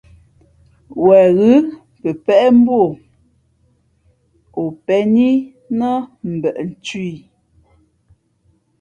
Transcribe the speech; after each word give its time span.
Wen 1.05 1.35
ghʉ̌ 1.99 2.11
pəpéʼ 2.25 2.51
mbú 2.57 2.77
o, 2.83 2.97
o 4.61 4.63
pēn 4.85 5.15
í 5.29 5.29
nά 5.79 5.89
mbeʼ 6.35 6.57
nthʉ̄ 6.69 7.01
ī. 7.11 7.15